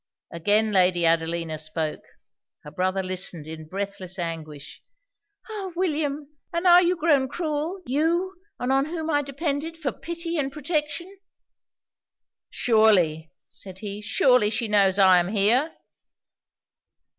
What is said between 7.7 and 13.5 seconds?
You, on whom I depended for pity and protection?' 'Surely,'